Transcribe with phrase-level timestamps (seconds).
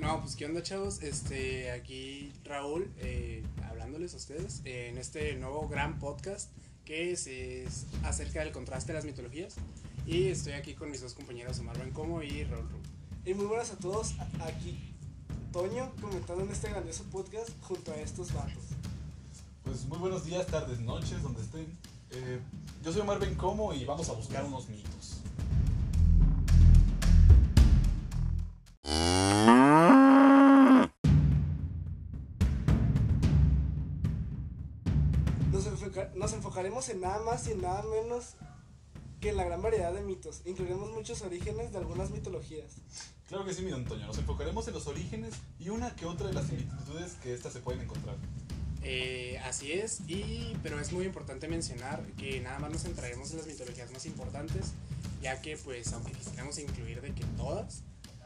[0.00, 5.36] No, pues qué onda chavos, este, aquí Raúl, eh, hablándoles a ustedes eh, en este
[5.36, 6.50] nuevo gran podcast
[6.86, 9.56] que es, es acerca del contraste de las mitologías
[10.06, 12.78] y estoy aquí con mis dos compañeros Omar Bencomo y Raúl Ru.
[13.26, 14.78] Y muy buenas a todos, aquí
[15.52, 18.64] Toño comentando en este grandioso podcast junto a estos vatos.
[19.64, 21.66] Pues muy buenos días, tardes, noches, donde estén.
[22.10, 22.40] Eh,
[22.82, 25.20] yo soy Omar Bencomo y vamos a buscar unos mitos.
[36.60, 38.34] Enfocaremos en nada más y en nada menos
[39.20, 40.42] que en la gran variedad de mitos.
[40.44, 42.74] Incluiremos muchos orígenes de algunas mitologías.
[43.28, 44.06] Claro que sí, mi don Toño.
[44.06, 47.60] Nos enfocaremos en los orígenes y una que otra de las similitudes que estas se
[47.60, 48.16] pueden encontrar.
[48.82, 53.38] Eh, así es, y, pero es muy importante mencionar que nada más nos centraremos en
[53.38, 54.72] las mitologías más importantes,
[55.22, 57.82] ya que pues aunque quisiéramos incluir de que todas,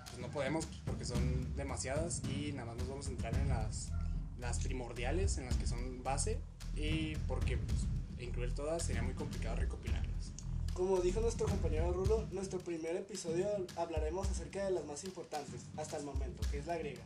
[0.07, 3.91] pues no podemos porque son demasiadas y nada más nos vamos a centrar en las,
[4.39, 6.41] las primordiales, en las que son base,
[6.77, 7.81] y porque pues,
[8.25, 10.33] incluir todas sería muy complicado recopilarlas.
[10.75, 15.99] Como dijo nuestro compañero Rulo, nuestro primer episodio hablaremos acerca de las más importantes hasta
[15.99, 17.03] el momento, que es la griega.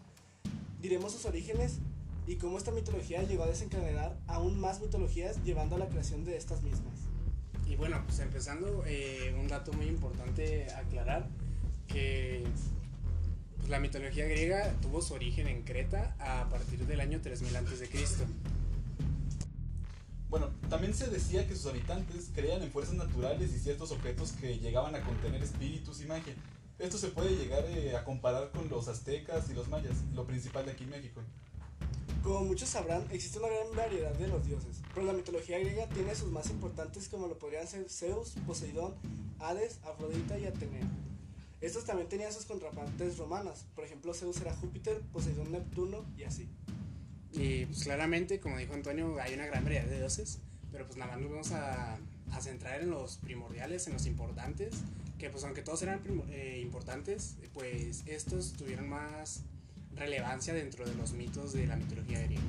[0.80, 1.78] Diremos sus orígenes
[2.26, 6.36] y cómo esta mitología llegó a desencadenar aún más mitologías llevando a la creación de
[6.36, 6.94] estas mismas.
[7.66, 11.28] Y bueno, pues empezando, eh, un dato muy importante aclarar,
[11.88, 12.44] que
[13.56, 17.88] pues, la mitología griega tuvo su origen en Creta a partir del año 3000 a.C.
[20.28, 24.58] Bueno, también se decía que sus habitantes creían en fuerzas naturales y ciertos objetos que
[24.58, 26.34] llegaban a contener espíritus y magia.
[26.78, 30.66] Esto se puede llegar eh, a comparar con los aztecas y los mayas, lo principal
[30.66, 31.22] de aquí en México.
[32.22, 36.14] Como muchos sabrán, existe una gran variedad de los dioses, pero la mitología griega tiene
[36.14, 38.94] sus más importantes como lo podrían ser Zeus, Poseidón,
[39.38, 40.86] Hades, Afrodita y Atenea.
[41.62, 46.50] Estos también tenían sus contrapartes romanas, por ejemplo Zeus era Júpiter, Poseidón Neptuno y así.
[47.32, 50.38] Y pues claramente, como dijo Antonio, hay una gran variedad de dioses,
[50.72, 51.98] pero pues nada más nos vamos a,
[52.40, 54.74] centrar en los primordiales, en los importantes,
[55.18, 59.42] que pues aunque todos eran eh, importantes, pues estos tuvieron más
[59.96, 62.42] relevancia dentro de los mitos de la mitología griega.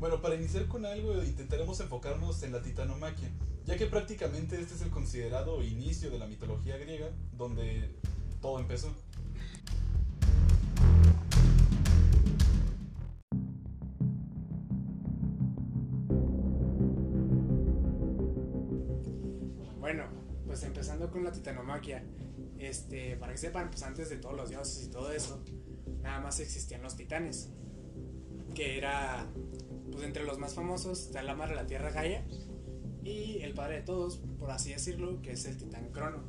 [0.00, 3.30] Bueno, para iniciar con algo intentaremos enfocarnos en la titanomaquia,
[3.64, 7.90] ya que prácticamente este es el considerado inicio de la mitología griega, donde
[8.42, 8.92] todo empezó.
[21.10, 22.04] Con la titanomaquia,
[22.58, 25.42] este, para que sepan, pues antes de todos los dioses y todo eso,
[26.02, 27.50] nada más existían los titanes,
[28.54, 29.26] que era,
[29.92, 32.24] pues entre los más famosos está la madre de la tierra Gaia
[33.04, 36.24] y el padre de todos, por así decirlo, que es el titán Crono.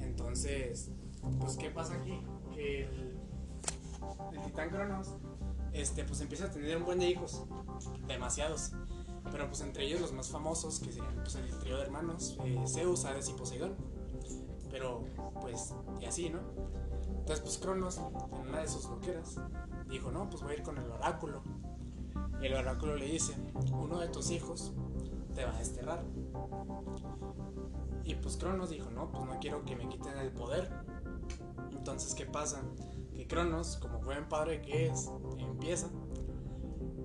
[0.00, 0.90] Entonces,
[1.38, 2.20] pues ¿qué pasa aquí?
[2.54, 3.18] Que el,
[4.32, 5.14] el titán Cronos,
[5.72, 7.44] este, pues empieza a tener un buen de hijos,
[8.08, 8.72] demasiados.
[9.30, 12.64] Pero pues entre ellos los más famosos, que serían pues el trío de hermanos, eh,
[12.66, 13.74] Zeus, Hades y Poseidón.
[14.70, 15.04] Pero
[15.40, 16.40] pues, y así, ¿no?
[17.08, 19.36] Entonces pues Cronos, en una de sus loqueras,
[19.88, 21.42] dijo, no, pues voy a ir con el oráculo.
[22.40, 23.34] Y el oráculo le dice,
[23.72, 24.72] uno de tus hijos
[25.34, 26.04] te va a desterrar.
[28.04, 30.70] Y pues Cronos dijo, no, pues no quiero que me quiten el poder.
[31.72, 32.62] Entonces, ¿qué pasa?
[33.14, 35.88] Que Cronos, como buen padre que es, empieza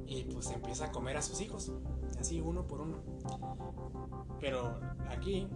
[0.05, 1.71] y pues empieza a comer a sus hijos,
[2.21, 2.97] así uno por uno.
[4.39, 5.47] Pero aquí,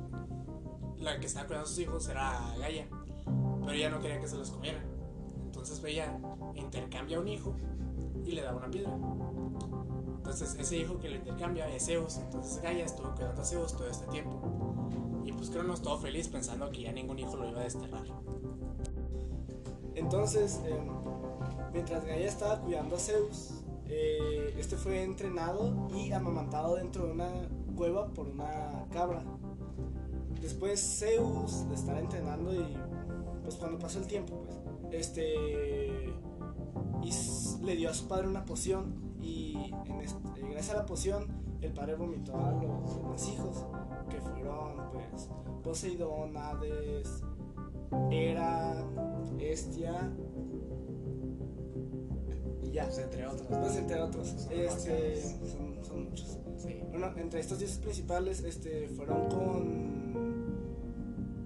[0.97, 2.87] la que estaba cuidando a sus hijos era Gaia,
[3.61, 4.83] pero ella no quería que se los comiera.
[5.45, 6.19] Entonces ella
[6.55, 7.55] intercambia un hijo
[8.25, 8.93] y le da una piedra.
[10.17, 13.87] Entonces ese hijo que le intercambia es Zeus, entonces Gaia estuvo cuidando a Zeus todo
[13.87, 14.41] este tiempo.
[15.23, 18.05] Y pues Cronos todo feliz pensando que ya ningún hijo lo iba a desterrar.
[19.95, 20.87] Entonces, em,
[21.71, 23.54] mientras Gaia estaba cuidando a Zeus,
[23.87, 27.29] eh, este fue entrenado y amamantado dentro de una
[27.75, 29.23] cueva por una cabra.
[30.41, 32.77] Después Zeus de estar entrenando y
[33.43, 34.59] pues cuando pasó el tiempo, pues,
[34.91, 36.13] este
[37.63, 41.27] le dio a su padre una poción y en este- gracias a la poción
[41.61, 43.65] el padre vomitó a los demás hijos
[44.09, 45.29] que fueron pues
[45.63, 47.23] Poseidón, Hades,
[48.11, 48.83] Hera,
[49.39, 50.11] Estia
[52.75, 52.83] ya.
[52.83, 53.47] Pues entre otros.
[53.47, 54.27] Pues entre otros.
[54.27, 56.37] Son Este, son, son muchos.
[56.57, 56.81] Sí.
[56.89, 59.95] Bueno, entre estos dioses principales este, fueron con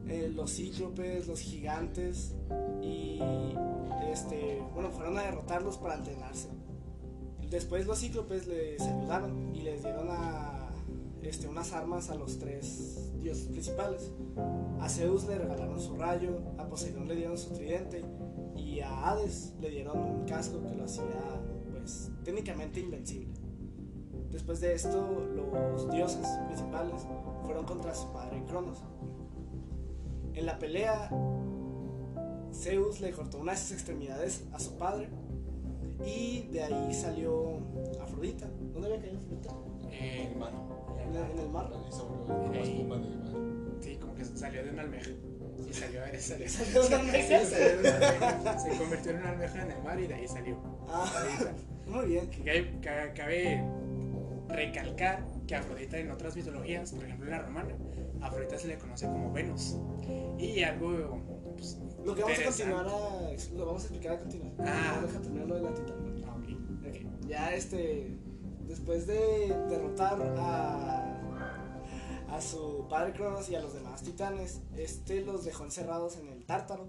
[0.08, 2.36] eh, los cíclopes, los gigantes
[2.82, 3.20] y
[4.12, 6.50] este, bueno, fueron a derrotarlos para entrenarse.
[7.50, 10.70] Después los cíclopes les ayudaron y les dieron a,
[11.24, 14.12] este, unas armas a los tres dioses principales.
[14.80, 18.04] A Zeus le regalaron su rayo, a Poseidón le dieron su tridente
[18.70, 21.04] Y a Hades le dieron un casco que lo hacía,
[21.72, 23.34] pues, técnicamente invencible.
[24.32, 27.02] Después de esto, los dioses principales
[27.46, 28.78] fueron contra su padre Cronos.
[30.36, 31.10] En la pelea,
[32.54, 35.10] Zeus le cortó una de sus extremidades a su padre
[36.06, 37.58] y de ahí salió
[38.02, 38.48] Afrodita.
[38.72, 39.50] ¿Dónde había caído Afrodita?
[39.92, 40.54] En, mar.
[41.02, 41.72] En, el- en el mar.
[42.54, 43.30] Espuma de mar.
[43.82, 45.10] Sí, como que salió de una almeja.
[45.68, 47.40] Y salió, salió, ¿Salió de una almeja?
[47.40, 48.60] Sí, salió una almeja.
[48.64, 50.58] Se convirtió en una almeja en el mar y de ahí salió.
[50.88, 51.12] Ah,
[51.88, 52.30] muy bien.
[52.30, 53.64] Que cabe, ca- cabe
[54.48, 57.76] recalcar que Afrodita en otras mitologías, por ejemplo en la romana,
[58.22, 59.78] a Afrodita se le conoce como Venus.
[60.38, 61.22] Y algo
[61.56, 64.68] pues, Lo que vamos a continuar a, lo vamos a explicar a continuación.
[64.68, 65.00] Ah.
[65.06, 66.24] Deja terminar lo de la titán.
[66.28, 66.88] Ah, ok.
[66.88, 68.18] Ok, Ya este,
[68.68, 71.09] después de derrotar a,
[72.40, 76.46] a su padre Cronos y a los demás titanes, este los dejó encerrados en el
[76.46, 76.88] Tártaro,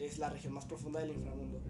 [0.00, 1.60] es la región más profunda del inframundo.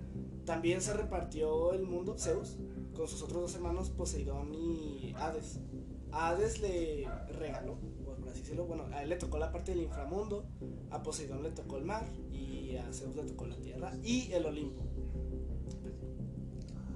[0.44, 2.56] También se repartió el mundo Zeus
[2.94, 5.58] con sus otros dos hermanos Poseidón y Hades.
[6.12, 9.82] A Hades le regaló, por así decirlo, bueno, a él le tocó la parte del
[9.82, 10.46] inframundo,
[10.93, 14.46] a Poseidón le tocó el mar y a Zeus le tocó la tierra y el
[14.46, 14.84] Olimpo.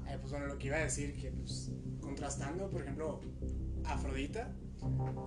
[0.09, 3.21] Eh, pues bueno, lo que iba a decir, que pues contrastando, por ejemplo,
[3.85, 4.55] Afrodita,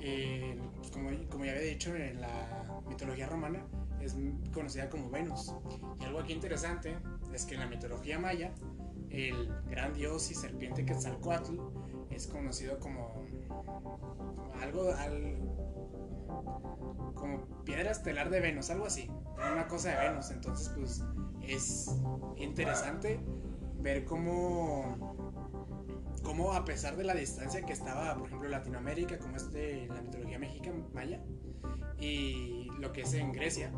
[0.02, 3.66] eh, pues, como, ya había dicho en la mitología romana,
[4.02, 4.16] es
[4.54, 5.54] conocida como Venus.
[6.00, 6.96] Y algo aquí interesante
[7.34, 8.54] es que en la mitología maya,
[9.10, 11.60] el gran dios y serpiente Quetzalcoatl
[12.10, 13.26] es conocido como
[14.62, 15.38] algo, al,
[17.16, 20.32] como piedra estelar de Venus, algo así, una cosa de Venus.
[20.32, 21.04] Entonces, pues
[21.42, 22.02] es
[22.38, 23.20] interesante
[23.80, 25.23] ver cómo,
[26.24, 30.02] cómo a pesar de la distancia que estaba, por ejemplo, Latinoamérica, como es de la
[30.02, 31.22] mitología mexicana maya,
[32.00, 33.72] y lo que es en Grecia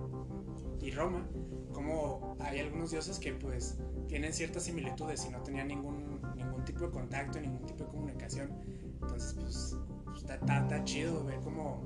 [0.81, 1.27] y Roma,
[1.74, 3.77] como hay algunos dioses que pues
[4.07, 8.51] tienen ciertas similitudes y no tenían ningún, ningún tipo de contacto, ningún tipo de comunicación.
[9.01, 9.75] Entonces, pues,
[10.06, 11.81] pues, está, está- está chido ver cómo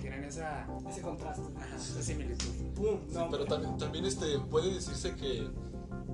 [0.00, 1.42] tienen esa, Ese contraste.
[1.56, 2.48] ajá, esa similitud.
[2.74, 2.98] ¡Pum!
[3.08, 5.48] Sí, No, pero también, también este, puede decirse que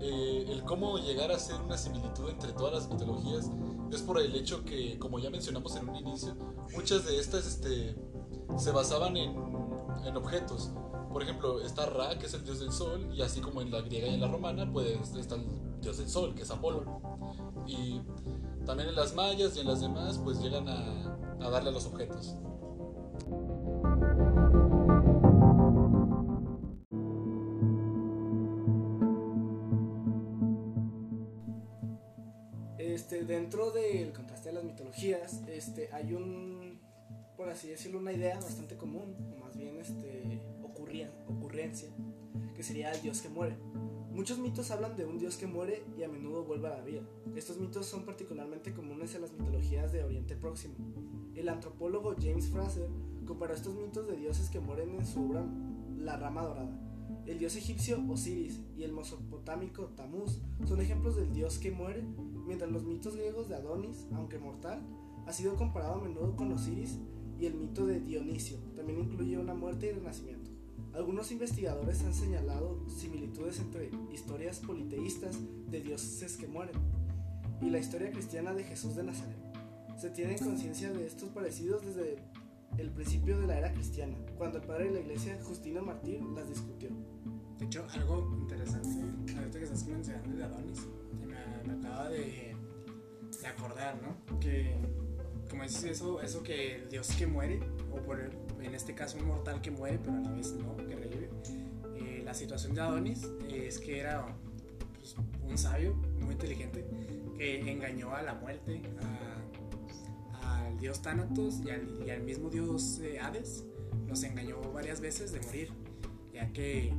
[0.01, 3.49] eh, el cómo llegar a ser una similitud entre todas las mitologías
[3.97, 6.35] es por el hecho que, como ya mencionamos en un inicio,
[6.75, 7.97] muchas de estas este,
[8.57, 9.31] se basaban en,
[10.05, 10.71] en objetos.
[11.13, 13.81] Por ejemplo, está Ra, que es el dios del sol, y así como en la
[13.81, 17.01] griega y en la romana, pues está el dios del sol, que es Apolo.
[17.67, 18.01] Y
[18.67, 21.87] también en las mayas y en las demás, pues llegan a, a darle a los
[21.87, 22.35] objetos.
[34.79, 36.79] Mitologías, este, hay un,
[37.37, 41.89] por así decirlo, una idea bastante común, o más bien este, ocurría, ocurrencia,
[42.55, 43.57] que sería el dios que muere.
[44.11, 47.03] Muchos mitos hablan de un dios que muere y a menudo vuelve a la vida.
[47.37, 50.75] Estos mitos son particularmente comunes en las mitologías de Oriente Próximo.
[51.35, 52.89] El antropólogo James Fraser
[53.27, 55.45] comparó estos mitos de dioses que mueren en su obra
[55.99, 56.88] La Rama Dorada.
[57.29, 62.03] El dios egipcio Osiris y el mesopotámico Tamuz son ejemplos del dios que muere
[62.47, 64.81] mientras los mitos griegos de Adonis, aunque mortal,
[65.27, 66.97] ha sido comparado a menudo con Osiris
[67.39, 70.51] y el mito de Dionisio, también incluye una muerte y renacimiento.
[70.95, 75.37] Algunos investigadores han señalado similitudes entre historias politeístas
[75.71, 76.77] de dioses que mueren
[77.61, 79.37] y la historia cristiana de Jesús de Nazaret.
[79.99, 82.23] Se tiene conciencia de estos parecidos desde
[82.77, 86.21] el principio de la era cristiana, cuando el padre de la iglesia, Justino el Martir,
[86.35, 86.91] las discutió.
[87.59, 88.89] De hecho, algo interesante,
[89.37, 92.55] ahorita que estás mencionando de Adonis, se me, me acaba de,
[93.41, 94.39] de acordar, ¿no?
[94.39, 94.77] Que,
[95.51, 97.59] como dices, eso, eso que el dios que muere,
[97.91, 98.31] o por el-
[98.63, 101.31] en este caso un mortal que muere, pero a la vez no, que revive.
[101.97, 104.27] eh, la situación de Adonis es que era
[104.99, 106.85] pues, un sabio, muy inteligente,
[107.37, 109.28] que engañó a la muerte, a-
[110.81, 111.71] dios Thanatos y
[112.11, 113.65] al, mismo dios eh, Hades.
[114.07, 115.71] Los engañó varias veces de morir,
[116.33, 116.93] ya que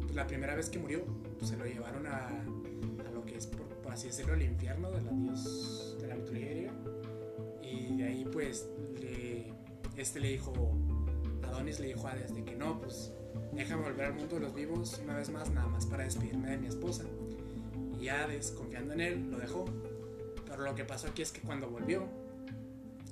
[0.00, 1.04] pues, la primera vez que murió
[1.38, 2.30] pues, se lo llevaron a,
[3.12, 6.50] lo que es, por, por así decirlo, el infierno de la dios de la mitología
[6.50, 6.72] griega.
[7.62, 8.68] Y de ahí pues
[9.00, 9.52] le-
[9.96, 10.52] este le dijo,
[11.42, 13.12] Adonis le dijo a Hades de que no, pues
[13.54, 16.58] déjame volver al mundo de los vivos una vez más, nada más para despedirme de
[16.58, 17.04] mi esposa.
[18.00, 19.64] Y Hades, confiando en él, lo dejó.
[20.46, 22.06] Pero lo que pasó aquí es que cuando volvió,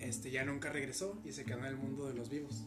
[0.04, 2.64] este ya nunca regresó y se quedó en el mundo de los vivos.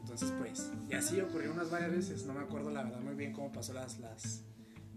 [0.00, 2.26] Entonces, pues, y así ocurrió unas varias veces.
[2.26, 4.44] No me acuerdo la verdad muy bien cómo pasó las, las,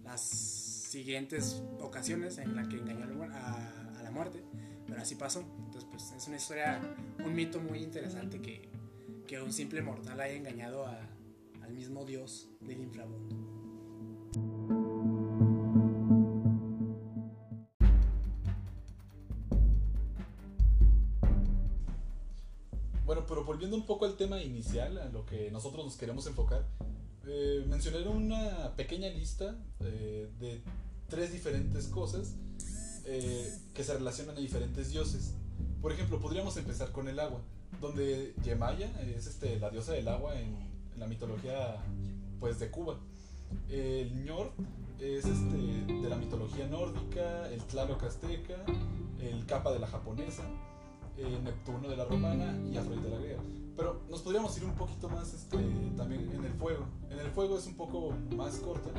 [0.04, 4.44] las siguientes ocasiones en la que engañó a la muerte.
[4.88, 5.42] Pero así pasó.
[5.66, 6.80] Entonces, pues, es una historia,
[7.24, 8.70] un mito muy interesante que,
[9.28, 11.10] que un simple mortal haya engañado a-
[11.62, 13.36] al mismo dios del inframundo.
[23.64, 26.68] Volviendo un poco al tema inicial, a lo que nosotros nos queremos enfocar,
[27.26, 30.62] eh, mencionaré una pequeña lista eh, de
[31.08, 32.36] tres diferentes cosas
[33.06, 35.36] eh, que se relacionan a diferentes dioses.
[35.82, 37.40] Por ejemplo, podríamos empezar con el agua,
[37.80, 40.58] donde Yemaya es este, la diosa del agua en,
[40.94, 41.78] en la mitología
[42.42, 43.00] pues, de Cuba.
[43.70, 44.52] El Ñor
[45.00, 48.58] es este, de la mitología nórdica, el Tlaloc azteca,
[49.22, 50.44] el Kappa de la japonesa,
[51.18, 53.42] el Neptuno de la romana y Afrodita de la griega.
[53.76, 55.58] Pero nos podríamos ir un poquito más este,
[55.98, 56.86] también en el fuego.
[57.10, 58.90] En el fuego es un poco más corta,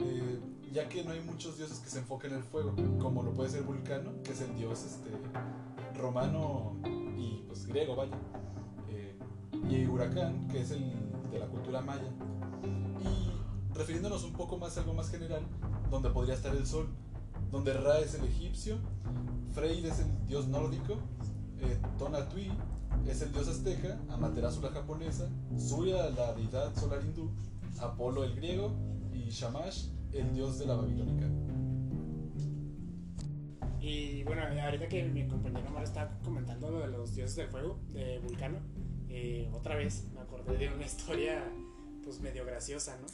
[0.00, 0.40] eh,
[0.72, 3.50] ya que no hay muchos dioses que se enfoquen en el fuego, como lo puede
[3.50, 5.10] ser Vulcano, que es el dios este,
[5.98, 6.76] romano
[7.16, 8.16] y pues griego, vaya.
[8.90, 9.18] Eh,
[9.70, 10.92] y Huracán, que es el
[11.30, 12.10] de la cultura maya.
[13.00, 15.42] Y refiriéndonos un poco más a algo más general,
[15.90, 16.88] donde podría estar el sol,
[17.50, 18.78] donde Ra es el egipcio,
[19.52, 20.96] Freyr es el dios nórdico,
[21.62, 22.50] eh, Tonatui
[23.08, 27.30] es el dios azteca, Amaterasu la japonesa, Surya la deidad solar hindú,
[27.80, 28.72] Apolo el griego
[29.12, 31.26] y Shamash el dios de la babilónica.
[33.80, 37.80] Y bueno, ahorita que mi compañero Omar estaba comentando lo de los dioses del fuego,
[37.92, 38.58] de Vulcano,
[39.08, 41.42] eh, otra vez me acordé de una historia
[42.04, 43.06] pues medio graciosa, ¿no?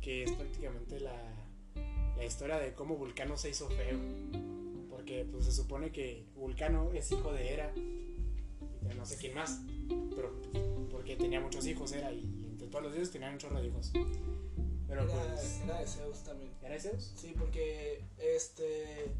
[0.00, 4.55] Que es prácticamente la historia de cómo Vulcano se hizo feo.
[5.06, 8.16] Porque pues se supone que Vulcano es hijo de Hera y
[8.88, 9.60] de no sé quién más,
[10.16, 10.32] pero
[10.90, 13.92] porque tenía muchos hijos Hera y entre todos los dioses tenían un chorro de hijos.
[14.88, 15.60] Pero Era, pues...
[15.62, 16.50] era de Zeus también.
[16.60, 17.12] ¿Era de Zeus?
[17.14, 19.12] Sí, porque este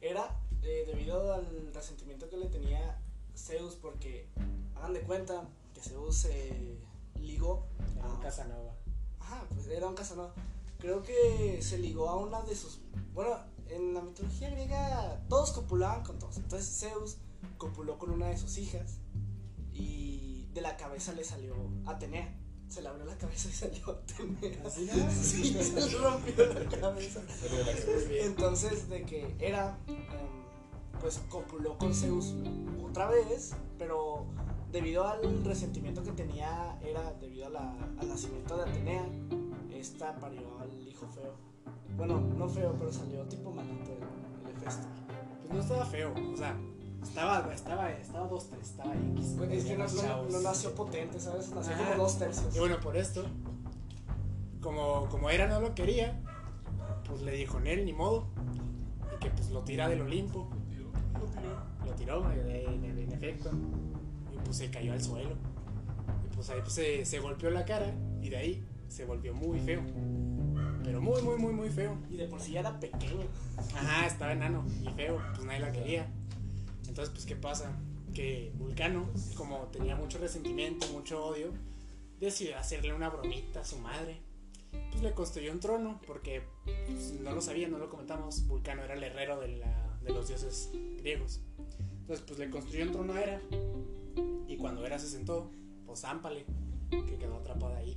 [0.00, 3.00] era eh, debido al resentimiento que le tenía
[3.36, 4.26] Zeus, porque
[4.74, 6.78] hagan de cuenta que Zeus se
[7.20, 8.74] ligó Era un a- Casanova.
[9.20, 10.34] Ajá, pues era un Casanova.
[10.80, 12.80] Creo que se ligó a una de sus.
[13.14, 13.36] Bueno,
[13.68, 16.36] en la mitología griega todos copulaban con todos.
[16.38, 17.18] Entonces Zeus
[17.58, 18.98] copuló con una de sus hijas
[19.72, 21.54] y de la cabeza le salió
[21.86, 22.38] Atenea.
[22.68, 25.10] Se le abrió la cabeza y salió Atenea.
[25.10, 27.20] Sí, se le rompió la cabeza.
[28.22, 29.96] Entonces, de que era, em,
[31.00, 32.34] pues copuló con Zeus
[32.84, 34.24] otra vez, pero
[34.70, 39.04] debido al resentimiento que tenía, era debido a la- al nacimiento de Atenea,
[39.70, 41.34] esta parió al hijo feo.
[41.96, 44.86] Bueno, no feo, pero salió tipo malito el, el Hefesto.
[45.40, 46.56] Pues no estaba feo, o sea,
[47.02, 49.36] estaba, estaba, estaba dos, tres, estaba X.
[49.36, 51.50] Bueno, es que no, nació potente, ¿sabes?
[51.50, 51.90] Nació Ajá.
[51.92, 52.56] como dos tercios.
[52.56, 53.24] Y bueno, por esto,
[54.60, 56.18] como, como Hera no lo quería,
[57.08, 58.26] pues le dijo, Nel, ni modo,
[59.14, 60.48] y que pues lo tira del Olimpo,
[61.84, 63.50] lo tiró, eh, en, en- en efecto,
[64.32, 65.36] y pues se cayó al suelo.
[66.24, 69.58] Y pues ahí pues, se, se golpeó la cara, y de ahí se volvió muy
[69.60, 69.82] feo.
[70.84, 71.96] Pero muy, muy, muy, muy feo.
[72.10, 73.26] Y de por sí ya era pequeño.
[73.74, 76.10] Ajá, estaba enano y feo, pues nadie la quería.
[76.88, 77.72] Entonces, pues, ¿qué pasa?
[78.14, 81.52] Que Vulcano, como tenía mucho resentimiento, mucho odio,
[82.20, 84.20] decidió hacerle una bromita a su madre.
[84.90, 86.42] Pues le construyó un trono, porque
[86.86, 88.46] pues, no lo sabía, no lo comentamos.
[88.46, 91.40] Vulcano era el herrero de, la- de los dioses griegos.
[92.00, 93.40] Entonces, pues le construyó un trono a Hera.
[94.48, 95.50] Y cuando Hera se sentó,
[95.86, 96.44] pues zámpale,
[96.90, 97.96] que quedó atrapada ahí.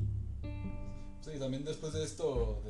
[1.25, 2.61] Sí, también después de esto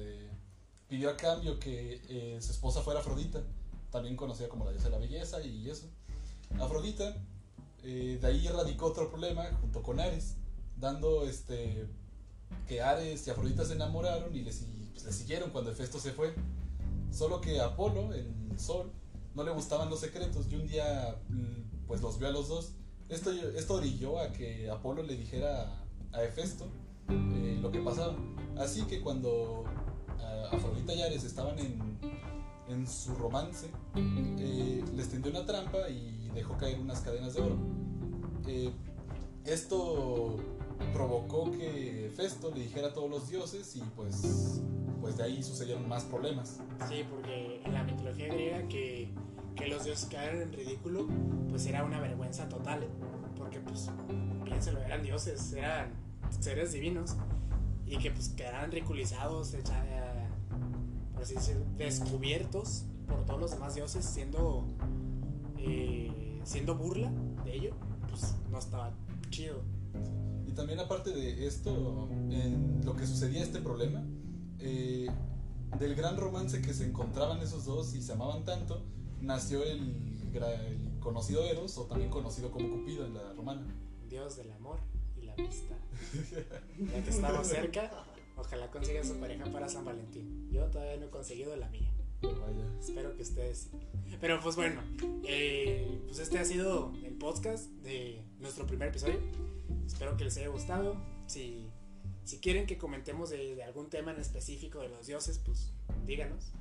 [0.88, 3.44] pidió a cambio que eh, su esposa fuera Afrodita,
[3.92, 5.88] también conocida como la diosa de la belleza y eso.
[6.58, 7.18] Afrodita,
[7.84, 10.36] eh, de ahí radicó otro problema junto con Ares,
[10.78, 11.86] dando este
[12.66, 16.34] que Ares y Afrodita se enamoraron y le, pues, siguieron cuando Hefesto se fue.
[17.12, 18.90] Solo que Apolo, el sol,
[19.34, 22.72] no le gustaban los secretos y un día mm, pues los vio a los dos.
[23.10, 25.84] Esto, esto orilló a que Apolo le dijera
[26.14, 26.70] a Hefesto
[27.10, 28.16] eh, lo que pasaba.
[28.58, 29.64] Así que cuando
[30.20, 32.00] ah, Afrodita y Ares estaban en,
[32.70, 37.58] en su romance, eh, les tendió una trampa y dejó caer unas cadenas de oro.
[38.48, 38.72] Eh,
[39.46, 40.38] esto
[40.94, 44.62] provocó que Festo le dijera a todos los dioses y pues,
[45.02, 46.60] pues de ahí sucedieron más problemas.
[46.88, 49.14] Sí, porque en la mitología griega que,
[49.56, 51.08] que los dioses quedaran en ridículo,
[51.50, 52.88] pues era una vergüenza total.
[53.38, 53.90] Porque pues,
[54.44, 55.92] piénselo, eran dioses, eran
[56.40, 57.16] seres divinos.
[57.88, 60.28] Y que pues quedaran ridiculizados, echa- eh,
[61.14, 64.66] por así decirlo, descubiertos por todos los demás dioses, siendo,
[65.60, 67.12] eh, siendo burla
[67.44, 67.76] de ello,
[68.10, 68.92] pues no estaba
[69.30, 69.62] chido.
[70.48, 74.04] Y también aparte de esto, en lo que sucedía este problema,
[74.60, 75.08] eh,
[75.78, 78.84] del gran romance que se encontraban esos dos y se amaban tanto,
[79.22, 83.62] nació el, el conocido Eros, o también conocido como Cupido en la romana.
[84.10, 84.80] Dios del amor
[85.38, 86.94] la.
[86.94, 87.92] Ya que estamos cerca,
[88.36, 90.50] ojalá consiga su pareja para San Valentín.
[90.52, 91.92] Yo todavía no he conseguido la mía.
[92.22, 92.80] Vaya.
[92.80, 93.70] Espero que ustedes.
[94.20, 94.82] Pero pues bueno,
[95.28, 99.20] eh, pues este ha sido el podcast de nuestro primer episodio.
[99.86, 100.96] Espero que les haya gustado.
[101.28, 101.70] Si,
[102.24, 105.74] si quieren que comentemos de, de algún tema en específico de los dioses, pues
[106.06, 106.52] díganos.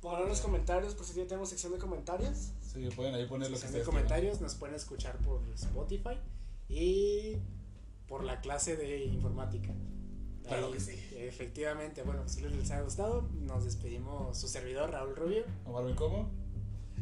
[0.00, 2.50] Pongan en los comentarios, por si ya tenemos sección de comentarios.
[2.60, 6.18] Sí, pueden ahí poner lo que En ustedes comentarios nos pueden escuchar por Spotify
[6.68, 7.36] y
[8.06, 9.72] por la clase de informática.
[10.46, 10.92] Claro Ahí, que sí.
[11.16, 15.44] Efectivamente, bueno, si les ha gustado, nos despedimos su servidor Raúl Rubio.
[15.64, 16.30] Omar Bencomo.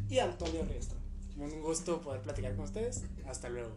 [0.09, 0.97] Y Antonio Riestra.
[1.37, 3.03] Un gusto poder platicar con ustedes.
[3.25, 3.71] Hasta luego.